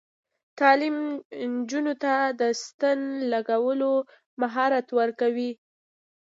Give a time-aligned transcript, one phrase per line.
[0.59, 0.97] تعلیم
[1.53, 2.99] نجونو ته د ستن
[3.31, 3.91] لګولو
[4.41, 5.51] مهارت ورکوي.